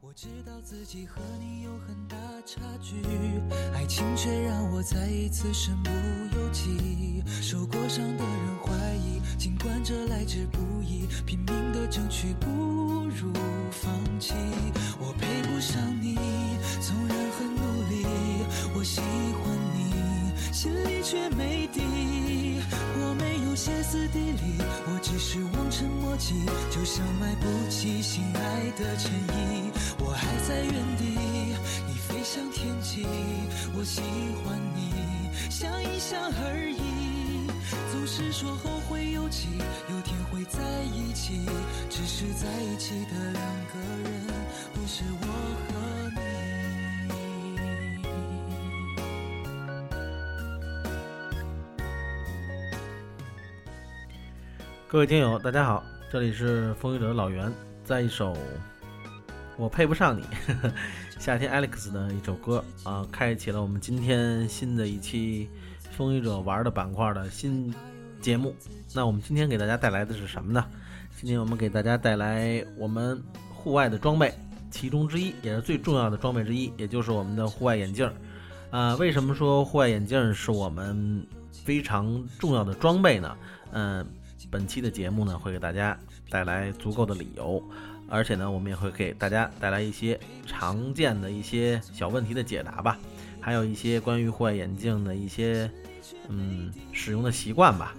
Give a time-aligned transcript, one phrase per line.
[0.00, 3.02] 我知道自己和你有很大差距，
[3.74, 5.90] 爱情却让我再一次身不
[6.36, 7.22] 由己。
[7.42, 12.48] 受过伤的人怀疑，尽管这来之不易，拼命的争取不
[13.08, 13.32] 如
[13.70, 14.32] 放弃。
[14.98, 16.14] 我配不上你，
[16.80, 18.06] 纵然很努力，
[18.74, 22.19] 我喜欢你，心里却没底。
[23.60, 24.56] 歇斯底里，
[24.86, 29.70] 我只是望尘莫及，就像买不起心爱的衬衣。
[29.98, 31.04] 我还在原地，
[31.86, 33.04] 你飞向天际，
[33.76, 34.00] 我喜
[34.40, 37.50] 欢你，想一想而已。
[37.92, 39.48] 总是说后会有期，
[39.90, 41.44] 有天会在一起，
[41.90, 42.48] 只是在
[54.90, 57.48] 各位听友，大家好，这里是风雨者的老袁，
[57.84, 58.32] 在一首
[59.56, 60.22] 《我配不上你》
[61.16, 65.48] 夏天 Alex 的一首歌啊，开启了我们今天新的一期
[65.92, 67.72] 风雨者玩的板块的新
[68.20, 68.52] 节目。
[68.92, 70.66] 那我们今天给大家带来的是什么呢？
[71.16, 73.22] 今天我们给大家带来我们
[73.54, 74.34] 户外的装备，
[74.72, 78.12] 其中之一也是最重要的装备之一，也就是我们的户外眼镜儿。
[78.76, 83.36] 啊，为什么说户外眼镜是我们非常重要的装备呢？
[83.70, 84.04] 嗯。
[84.50, 85.96] 本期的节目呢，会给大家
[86.28, 87.62] 带来足够的理由，
[88.08, 92.98] 而且呢，我们也会给大家带来一些常见的一些小问题的解答吧，
[93.40, 95.70] 还有一些关于户外眼镜的一些
[96.28, 97.94] 嗯使用的习惯吧，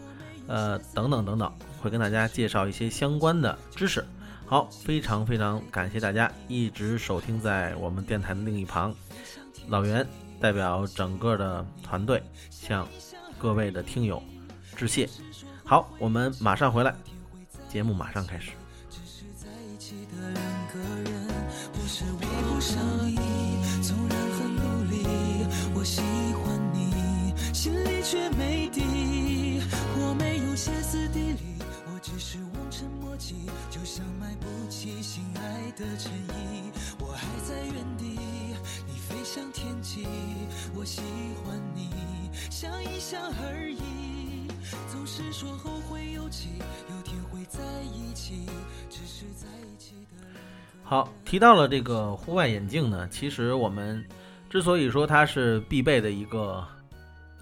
[0.48, 4.04] 呃等等等等，会跟大家介绍一些相关的知识。
[4.46, 8.94] 好，非常非常感谢大家一直收听在我们电台的另一旁，
[9.70, 10.06] 老袁
[10.42, 12.86] 代表整个的团队向
[13.38, 14.22] 各位的听友
[14.76, 15.08] 致谢。
[15.72, 16.94] 好，我们马上回来，
[17.70, 18.52] 节目马上开始。
[18.90, 21.28] 只是在一起的两个人，
[21.72, 23.16] 不是配不上你，
[23.82, 25.06] 纵然很努力，
[25.74, 29.62] 我喜欢你，心里却没底。
[29.96, 36.70] 我没有歇斯底里，我只是望尘莫及，就像买不起心爱的衬衣。
[37.00, 38.20] 我还在原地，
[38.86, 40.06] 你飞向天际，
[40.76, 41.00] 我喜
[41.46, 41.90] 欢你，
[42.50, 43.71] 想一想而已。
[45.14, 46.52] 是说后会有期，
[46.90, 48.46] 有天会在一起，
[48.90, 50.26] 只是在一起的。
[50.84, 54.02] 好，提到了这个户外眼镜呢，其实我们
[54.50, 56.66] 之所以说它是必备的一个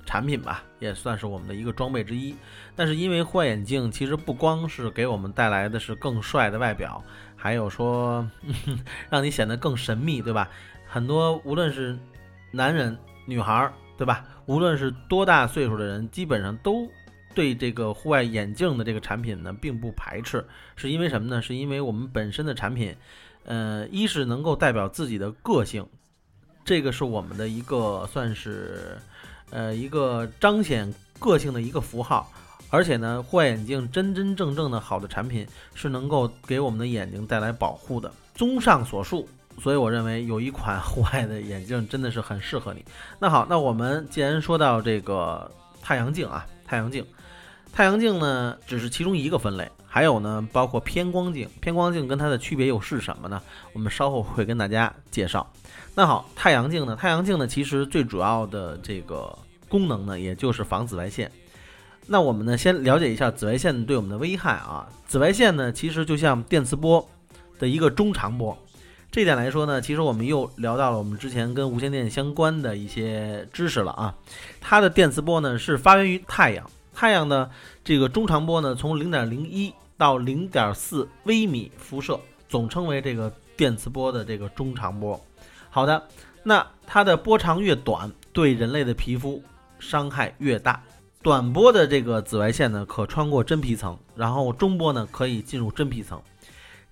[0.04, 2.36] 产品吧，也算是我们的一个装备之一。
[2.76, 7.04] 但是因为户外眼镜其实不光是给我们带来的是更帅的外表，
[7.36, 8.28] 还有说
[9.12, 10.50] 让你显得更神秘，对吧？
[10.88, 11.96] 很多无论是
[12.50, 12.98] 男人、
[13.28, 14.26] 女孩儿，对吧？
[14.48, 16.90] 无论是多大岁数的人，基本上都
[17.34, 20.46] 对这个户外眼镜的这个产品呢，并不排斥。
[20.76, 21.42] 是因为什么呢？
[21.42, 22.96] 是因为我们本身的产品，
[23.46, 25.86] 呃，一是能够代表自己的个性，
[26.66, 28.98] 这个是我们的一个算是，
[29.50, 32.32] 呃，一个彰显个性的一个符号。
[32.72, 38.14] 而且呢，户外眼镜真真正正的好的产品是能够给我们的眼睛带来保护的。
[38.36, 39.28] 综上所述，
[39.60, 42.86] 所以我认为有一款户外的眼镜真的是很适合你。
[43.18, 45.50] 那好，那我们既然说到这个
[45.82, 47.04] 太阳镜啊，太阳镜，
[47.72, 51.48] 太阳镜呢只是其中一个分类，还有呢包括偏光镜。
[51.62, 53.42] 偏光镜跟它的区别又是什么呢？
[53.74, 55.50] 我们稍后会跟大家介绍。
[55.96, 59.38] 那好，太阳镜呢，太阳镜呢其实最主要的这个
[59.68, 61.32] 功能呢，也就是防紫外线。
[62.08, 64.88] 那我们呢，先了解一下紫外线对我们的危害啊。
[65.08, 67.08] 紫外线呢，其实就像电磁波
[67.60, 68.58] 的一个中长波。
[69.12, 74.16] 这点来说呢，其实我们又聊到了我们之前跟无线电相关的一些知识了啊。
[74.62, 76.70] 它的电磁波呢是发源于太阳，
[77.00, 77.50] 太阳的
[77.82, 85.18] 这个中长波呢从零点零一到零点四微米辐射，总称为这个电磁波的这个中长波。
[85.70, 86.10] 好的，
[86.44, 89.42] 那它的波长越短，对人类的皮肤
[89.80, 90.84] 伤害越大。
[91.22, 96.22] 短波的这个紫外线呢，可穿过真皮层，然后中波呢可以进入真皮层。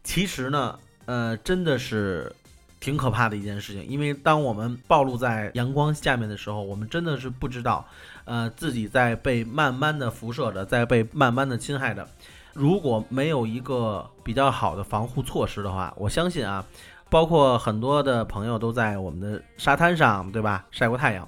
[0.06, 2.34] 其实呢，呃，真的是
[2.80, 7.86] 挺可怕的一件事情，因为当我们暴露在阳光下面的时候，我们真的是不知道，
[8.26, 12.08] 呃，自己在被慢慢的辐射着，在被慢慢的侵害着。
[12.54, 16.66] 如果没有一个比较好的防护措施的话，我相信啊，
[17.10, 21.28] 包括很多的朋友都在我们的沙滩上，对吧，晒过太阳。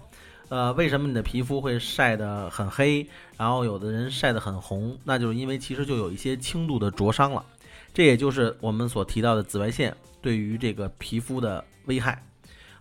[0.50, 3.08] 呃，为什么你的皮肤会晒得很黑，
[3.38, 4.98] 然后有的人晒得很红？
[5.04, 7.46] 那就是因为其实就有一些轻度的灼伤了，
[7.94, 12.24] 这也就是我们所提到的紫外线对于这个皮肤的危害。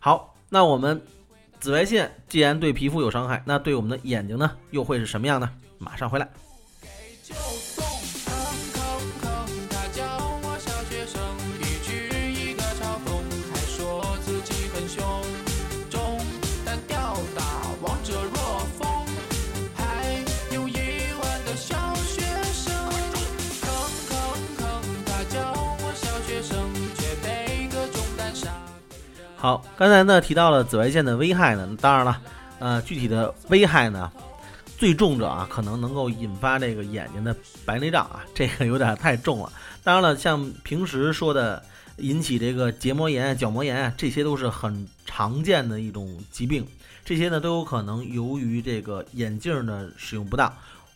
[0.00, 1.00] 好，那我们
[1.58, 5.50] 紫外线既然对皮肤有伤害，那对我们的眼睛呢，又会是什么样呢？
[5.78, 6.28] 马上回来。
[29.40, 32.20] 好，刚才呢提到了紫外线的危害呢，当然了，
[32.58, 34.10] 呃，具体的危害呢，
[34.76, 39.52] 最重者啊，可能能够引发这个眼睛的白内障啊， 这个有点太重了。
[39.84, 41.62] 当然了，像平时说的
[41.98, 46.66] 引起这个结膜炎、角膜炎啊，这些都是很常见的一种疾病，
[47.04, 50.52] 这些呢都有可能由于这个眼镜的使用不当，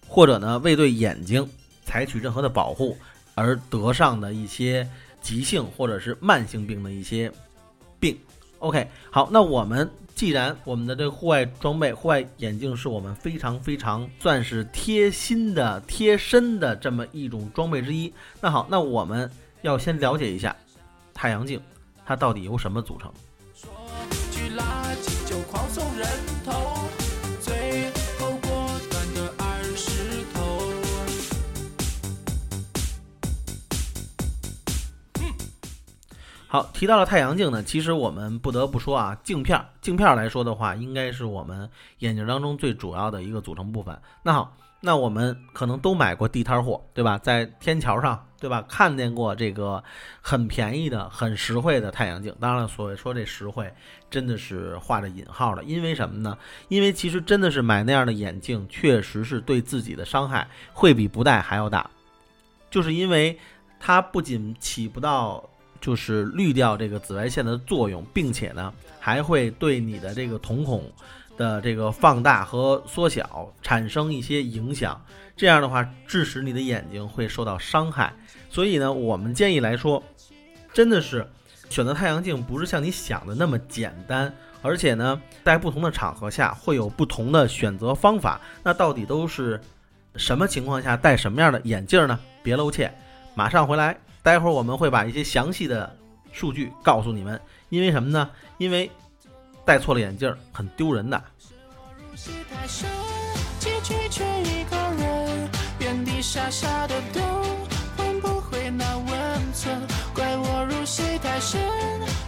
[0.08, 1.48] 或者呢未对眼睛
[1.84, 2.98] 采取任何的保护
[3.36, 4.84] 而得上的一些
[5.20, 7.32] 急性或者是慢性病的一些
[8.02, 8.18] 并。
[8.58, 19.30] OK，好，那我们既然我们的这个户外装备、户外眼镜是我们非常非常算是贴心的、贴身的这么一种装备之一，那好，那我们
[19.62, 20.54] 要先了解一下
[21.14, 21.60] 太阳镜，
[22.04, 23.12] 它到底由什么组成？
[36.52, 41.66] 好，提到了太阳镜呢，其实我们不得不说啊，镜片，镜片来说的话，应该是我们
[42.00, 43.98] 眼镜当中最主要的一个组成部分。
[44.22, 47.16] 那好，那我们可能都买过地摊货，对吧？
[47.16, 48.62] 在天桥上，对吧？
[48.68, 49.82] 看见过这个
[50.20, 52.36] 很便宜的、很实惠的太阳镜。
[52.38, 53.72] 当然了，所谓说这实惠，
[54.10, 56.36] 真的是画着引号的，因为什么呢？
[56.68, 61.90] 因为其实真的是买那样的眼镜，确实是对自己的伤害会比不戴还要大，
[62.70, 63.38] 就是因为
[63.80, 65.42] 它不仅起不到。
[65.82, 70.90] 就是滤掉这个紫外线的作用，并且呢，还会对你的这个瞳孔
[71.36, 74.98] 的这个放大和缩小产生一些影响。
[75.36, 78.14] 这样的话，致使你的眼睛会受到伤害。
[78.48, 80.00] 所以呢，我们建议来说，
[80.72, 81.26] 真的是
[81.68, 88.40] 选择太阳镜不是像你想的那么简单，而且呢，在不同的场合下会有不同的选择方法。
[88.62, 89.60] 那到底都是
[90.14, 92.20] 什么情况下戴什么样的眼镜呢？
[92.42, 92.92] 别露怯，
[93.34, 93.98] 马上回来。
[94.22, 95.96] 待会儿我们会把一些详细的
[96.30, 97.40] 数据告诉你们，
[97.70, 98.30] 因为什么呢？
[98.56, 98.88] 因为
[99.64, 101.20] 戴错了眼镜很丢人的。
[101.98, 102.88] 入戏太深，
[103.58, 107.22] 结局却一个人，原地傻傻的等，
[107.96, 109.76] 换不回那温存。
[110.14, 111.60] 怪我入戏太深，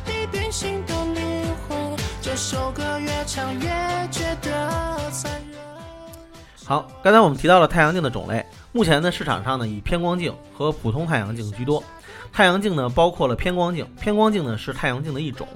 [0.04, 1.96] 你变心的灵魂。
[2.20, 3.68] 这首歌越唱越
[4.10, 5.60] 觉得残忍。
[6.64, 11.80] 好，刚才我们提到了太阳镜的种类，目前呢市场上呢以偏光镜和普通太阳镜居多。
[12.32, 15.46] 太阳镜呢包括了偏光镜，偏光镜呢是太阳镜的一种，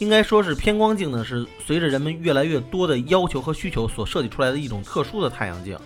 [0.00, 5.78] 应该说是偏光镜呢是随着人们越来越多的要求和需求所设计出来的一种特殊的太阳镜，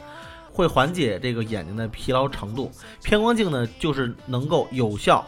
[0.51, 2.73] 会缓解这个眼睛的疲劳程度。
[3.03, 5.23] 偏光镜呢就是能够有效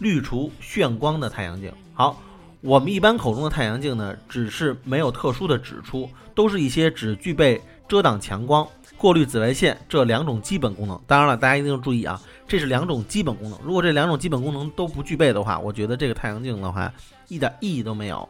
[0.00, 1.72] 滤除眩光的太阳镜。
[1.94, 2.20] 好，
[2.62, 7.62] 我们一般口中的太阳镜呢只是没有特殊的指出，都是一些只具备。
[7.88, 8.64] 遮挡强光、
[9.00, 13.58] 过滤紫外线这两种基本功能，当然了，大家一定要注意啊，这是两种基本功能。
[13.64, 16.92] 如果这两种基本功能都不具备的话，我觉得这个太阳镜的话
[17.28, 18.28] 一点意义都没有。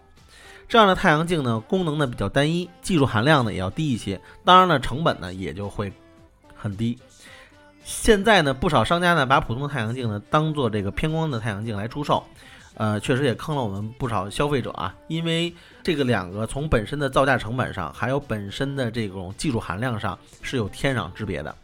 [0.68, 5.92] 这样的太阳镜呢，功能呢比较单一，技术含量呢也要低一些，当然了，成本呢也就会
[6.54, 6.96] 很低。
[7.82, 12.22] 现在呢，不少商家呢把普通的太阳镜呢当做这个偏光的太阳镜来出售。
[12.80, 21.54] 呃，确实也坑了我们不少消费者啊，因为这个两个从本身的造价成本上，还有本身的这种技术含量上是有天壤之别的。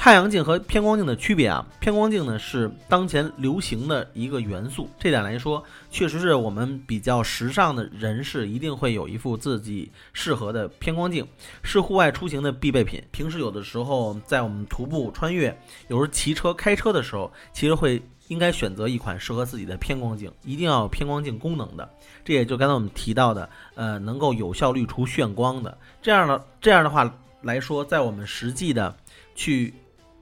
[0.00, 11.26] 太阳镜和偏光镜的区别啊，偏光镜呢是当前流行的一个元素，这点来说，确实是我们比较时尚的人士一定会有一副自己适合的偏光镜，
[11.62, 13.02] 是户外出行的必备品。
[13.10, 15.48] 平时有的时候在我们徒步穿越，
[15.88, 18.00] 有时候骑车开车的时候，其实会。
[18.28, 21.90] 应该选择一款适合自己的偏光镜，一定要有偏光镜功能的。
[22.22, 25.78] 这也就刚才我们提到的，呃，能够有效滤除眩光的。
[26.02, 28.94] 这样的这样的话来说，在我们实际的
[29.34, 29.72] 去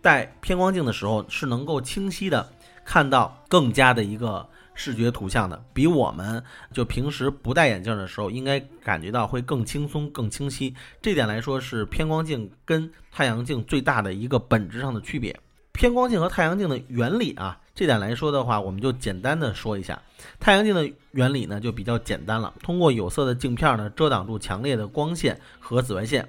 [0.06, 2.48] 戴偏光镜的时候，是能够清晰的
[2.84, 6.40] 看到更加的一个视觉图像的，比我们
[6.72, 10.72] 就平时不戴眼镜的时候，应该感觉到会更轻松、更清晰。
[11.02, 15.36] 这点来说，是偏光镜跟太阳镜最大的一个本质上的区别。
[15.72, 17.58] 偏光镜和太阳镜的原理啊。
[17.74, 20.00] 这点来说的话，我们就简单的说一下，
[20.38, 22.54] 太阳镜的原理呢就比较简单了。
[22.62, 26.28] 通过有色的镜片呢遮挡住强烈的光线和紫外线，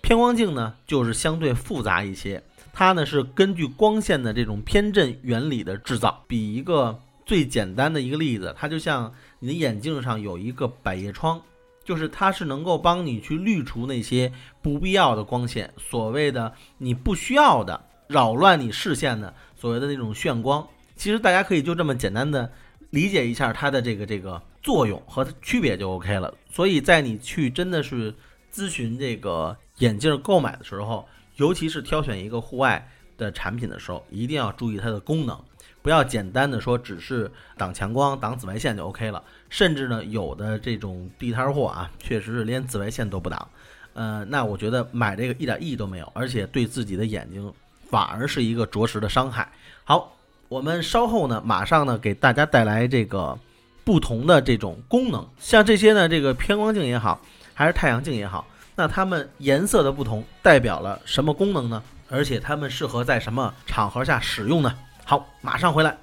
[0.00, 6.24] 偏光镜呢就是相对复杂一些，它呢是根据光线的这种偏振原理的制造。
[6.26, 11.40] 比一个最简单的一个例子，它就像你的眼镜上有一个百叶窗，
[11.84, 20.66] 就是它是能够帮你去滤除那些不必要的光线，所谓的你不需要的扰乱你视线的所谓的那种眩光。
[20.96, 22.50] 其实大家可以就这么简单的
[22.90, 26.32] 理解一下它的这个这个作用和区别就 OK 了。
[26.50, 28.14] 所以在你去真的是
[28.52, 35.38] 咨询这个眼镜购买的时候，尤其是挑选一个户外的产品的时候，一定要注意它的功能。
[35.82, 39.22] 不要简单的说只是挡强光、挡紫外线就 OK 了。
[39.50, 43.48] 甚至呢，有的这种地摊货啊，确实是连紫外线都不挡。
[43.94, 47.52] 呃，那我觉得买这个一点意义都没有，而且对自己的眼睛
[47.90, 49.50] 反而是一个着实的伤害。
[49.84, 50.16] 好，
[50.48, 53.36] 我们稍后呢，马上呢给大家带来这个
[53.84, 57.20] 不同的这种功能，像这些呢，这个偏光镜也好，
[57.52, 58.46] 还是太阳镜也好，
[58.82, 61.80] 那它们颜色的不同代表了什么功能呢？
[62.10, 64.76] 而且它们适合在什么场合下使用呢？
[65.04, 65.96] 好，马上回来。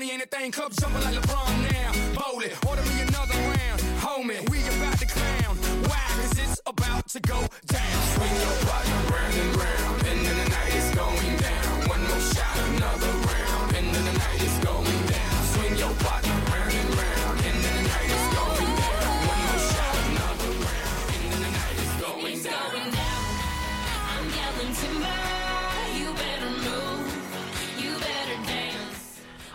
[0.00, 0.50] Money ain't a thing.
[0.50, 1.92] Club jumping like LeBron now.
[2.18, 3.80] Bowl it, order me another round.
[4.00, 5.56] Homie, we about to clown.
[5.88, 6.06] Why?
[6.16, 8.02] Cause it's about to go down.
[8.14, 9.89] Swing your partner round and round.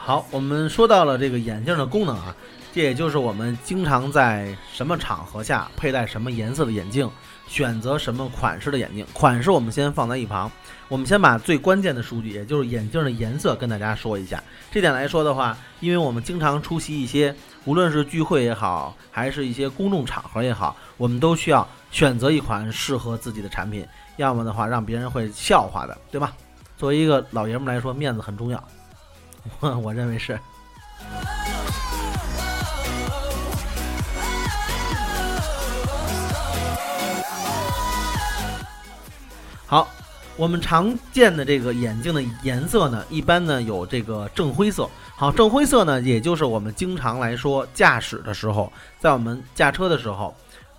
[0.06, 2.36] 好，我们说到了这个眼镜的功能啊，
[2.72, 7.10] 这也就是我们经常在什么场合下佩戴什么颜色的眼镜，
[7.48, 9.04] 选择什么款式的眼镜。
[9.14, 10.52] 款式我们先放在一旁，
[10.90, 14.44] 我们先把最关键的数据，也就是眼镜的颜色跟大家说一下。
[14.72, 23.84] 这点来说的话，因为我们经常出席一些，无论是聚会也好，还是一些公众场合也好，我们都需要选择一款适合自己的产品，
[24.18, 26.32] 要么的话让别人会笑话的，对吧？
[26.78, 28.64] 作为一个老爷们来说，面子很重要。
[29.60, 30.40] 我 我认为是。
[39.68, 39.88] 好，
[40.38, 44.88] 我们常见的这个眼镜的颜色呢，一般呢有这个正灰色。
[45.16, 50.36] 好，正灰色呢，也就是我们经常来说驾驶的时候，在我们驾车的时候，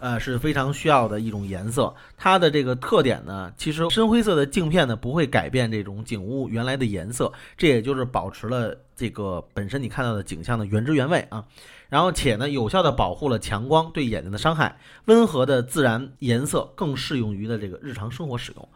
[0.07, 1.93] 呃是非常需要的一种颜色。
[2.17, 11.45] 它的这个特点呢，其实深灰色的镜片呢不会改变这种景物原来的颜色，这也就是保持了这个本身你看到的景象的原汁原味啊。
[11.89, 18.69] 然后且呢，有效的保护了强光对眼睛的伤害，温和的自然颜色更适用于的这个日常生活使用。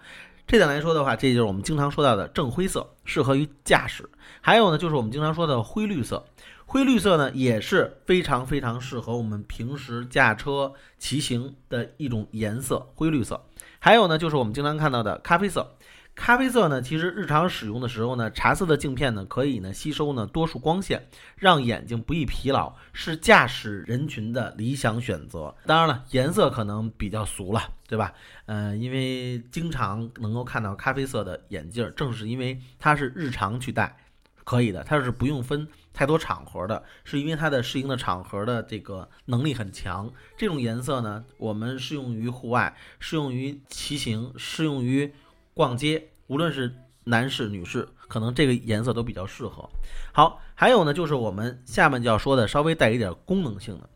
[0.49, 4.09] 这点来说的话，这就是我们经常说到的正灰色，适合于驾驶。
[4.41, 6.25] 还有呢，就是我们经常说的灰绿色。
[6.73, 13.45] 灰绿色呢，也是非常非常适合我们平时驾车、骑行的一种颜色，灰绿色。
[13.81, 15.75] 还有呢，就是我们经常看到的咖啡色。
[16.15, 25.53] 咖啡色呢，其实日常使用的时候呢，茶色的镜片呢，可以呢吸收呢多数光线，让眼睛不易疲劳，是驾驶人群的理想选择。
[25.67, 28.13] 当然了，颜色可能比较俗了，对吧？
[28.47, 33.97] 呃，因为经常能够看到咖啡色的眼镜，正是因为它是日常去戴，
[34.45, 40.11] 可以的，它是不用分太多场合的，是因为它的适应的场合的这个能力很强。
[40.37, 45.13] 这种颜色呢，我们适用于户外，适用于骑行，适用于
[45.53, 49.69] 逛街，无论是男士、女士，可能这个颜色都比较适合。
[50.13, 53.89] 好，还有呢，就是我们下面就要说的，稍微带一点功能性的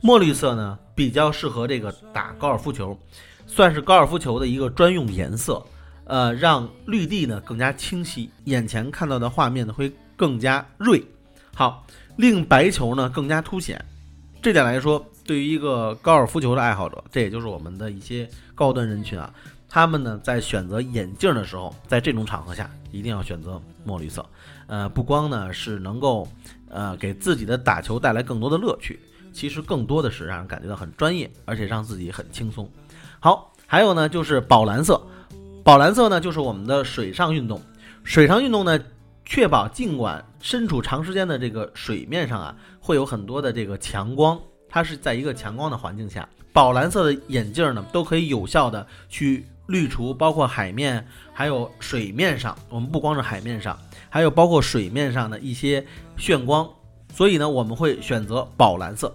[0.00, 2.98] 墨绿色呢，比较适合这个打高尔夫球，
[3.46, 5.64] 算是高尔夫球的一个专用颜色。
[6.06, 11.04] 呃，让绿地呢更加清晰，眼前看到的画面呢会更加锐。
[11.54, 13.82] 好，令白球呢更加凸显。
[14.42, 19.32] 这点来说，对于一个高尔夫球的爱好者，这也就是我们的一些高端人群啊，
[19.68, 24.24] 他们呢在选择眼镜的时候，在这种场合下一定要选择墨绿色。
[24.66, 26.28] 呃，不光呢是能够
[26.68, 29.00] 呃给自己的打球带来更多的乐趣，
[29.32, 32.68] 其实更多的是让人感觉到很专业，而且让自己很轻松。
[33.20, 35.00] 好，还有呢就是宝蓝色。
[35.62, 37.58] 宝蓝色呢，就是我们的水上运动。
[38.02, 38.78] 水上运动呢，
[39.24, 44.38] 确保尽管身处长时间的这个水面上啊，会有很多的这个强光，
[44.68, 53.78] 它是在一个强光的环境下，宝蓝色的眼镜呢，都可以有效的去滤除包括海面还有水面上，我们不光是海面上，
[54.10, 55.84] 还有包括水面上的一些
[56.18, 56.68] 眩光。
[57.12, 59.14] 所以呢，我们会选择宝蓝色。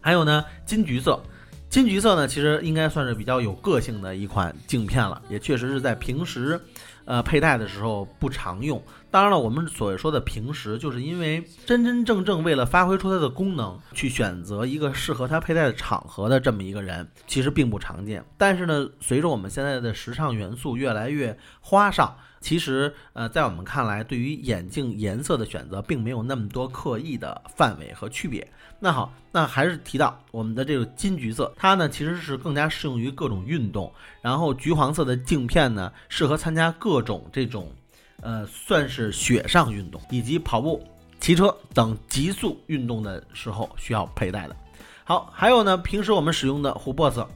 [0.00, 1.22] 还有呢，金橘色。
[1.68, 6.58] 金橘色呢，其实应该算是比较有个性的一款镜片了，也确实是在平时，
[7.04, 8.82] 呃，佩戴的时候不常用。
[9.10, 18.24] 当然了，我们所说的平时，就是因为真真正正为了发挥出它的功能，去选择一个适合它佩戴的场合的这么一个人，其实并不常见。
[18.36, 28.46] 但是呢，随着我们现在的时尚元素越来越花哨，其实呃，在我们看来，对于眼镜颜色的选择，并没有那么多刻意的范围和区别。
[28.78, 37.72] 那好，那还是提到我们的这个金橘色，它呢其实是更加适用于各种运动，然后橘黄色的镜片呢，适合参加各种这种，
[38.20, 40.86] 呃，算是雪上运动以及跑步、
[41.18, 44.54] 骑车等极速运动的时候需要佩戴的。
[45.02, 47.26] 好，还有呢，平时我们使用的琥珀色，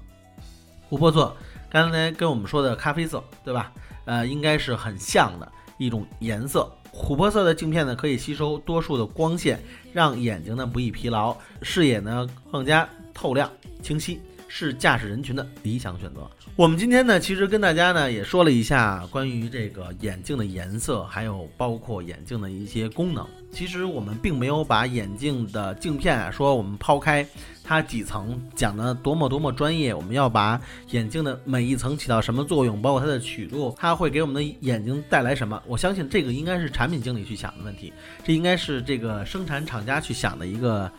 [0.91, 1.35] 琥珀色
[1.71, 3.73] 刚才跟我们说的咖啡色，对吧？
[4.09, 6.67] 呃，应该是很像的一种颜色。
[6.95, 9.61] 琥珀色的镜片呢，可以吸收多数的光线，
[9.93, 14.19] 让眼睛呢不易疲劳，视野呢更加透亮清晰，
[14.49, 16.29] 是驾驶人群的理想选择。
[16.57, 23.25] 我们今天呢，其实跟大家呢也说了一下关于这个眼镜的颜色，还有包括眼镜的一些功能。
[23.53, 27.27] 其实我们并没有把眼镜的镜片啊，说我们抛开
[27.65, 35.63] 它几层讲的多么多么专业，我们要把眼镜的每一层起到什么作用，包括它的曲度，它会给我们的眼睛带来什么？
[35.67, 37.93] 我相信这个应该是产品经理去想的问题，
[38.25, 40.91] 这应该是这个生产厂家去想的一个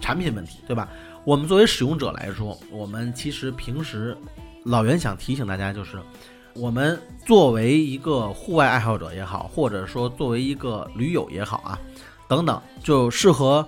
[0.00, 0.88] 产品问题，对吧？
[1.24, 4.16] 我们作为使用者来说，我们其实平时
[4.64, 5.98] 老袁想提醒大家就是。
[6.54, 11.78] 我们作为一个户外爱好者也好，或者说作为一个驴友也好啊，
[12.28, 13.66] 等等，就适合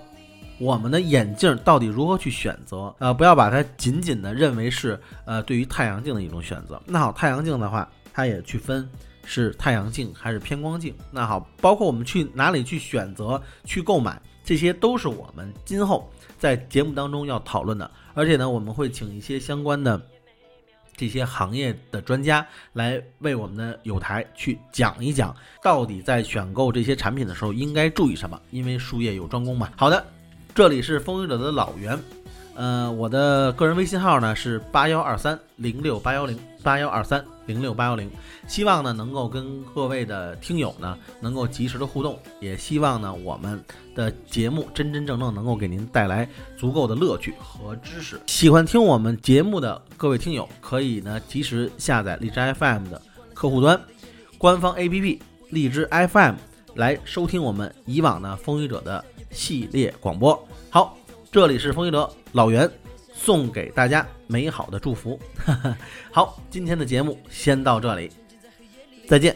[0.59, 2.93] 我们的眼镜到底如何去选择？
[2.99, 6.79] 呃，不要把它仅仅的认为是呃对于太阳镜的一种选择。
[6.85, 8.87] 那好，太阳镜的话，它也去分
[9.25, 10.95] 是太阳镜还是偏光镜。
[11.11, 17.89] 那好，包括我们去哪里去选择去购买，这些都是我们今后在节目当中要讨论的。
[18.13, 20.01] 而且呢，我们会请一些相关的。
[20.97, 28.41] 这些行业的专家来为我们的友台去讲一讲，到底在选购这些产品的时候应该注意什么？
[28.49, 29.69] 因为术业有专攻嘛。
[29.75, 30.05] 好的，
[30.53, 31.99] 这里是风雨者的老袁，
[32.55, 37.25] 呃，我的个人微信号呢是八幺二三零六八幺零八幺二三。
[37.45, 38.09] 零六八幺零，
[38.47, 46.27] 希望呢能够跟各位的听友呢能够及时的互动，也希望呢我们的节目真真正正能够给您带来
[46.57, 48.19] 足够的乐趣和知识。
[48.27, 53.01] 喜欢听我们节目的各位听友，可以呢及时下载荔枝 FM 的
[53.33, 53.79] 客户端
[54.37, 56.35] 官方 APP 荔枝 FM
[56.75, 60.47] 来收听我们以往的风雨者的系列广播。
[60.69, 60.97] 好，
[61.31, 62.69] 这里是风雨者老袁。
[63.17, 65.19] 送给大家美好的祝福。
[66.11, 68.11] 好，今天的节目先到这里，
[69.07, 69.35] 再见。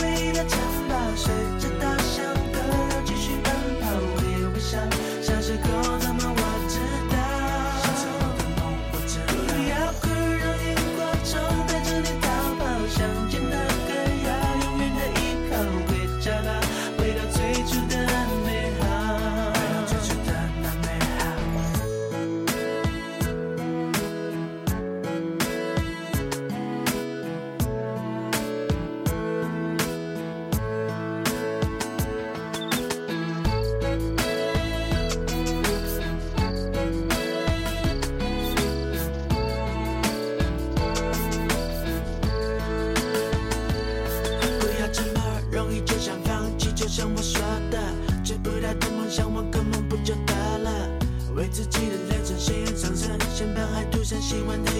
[54.31, 54.70] she went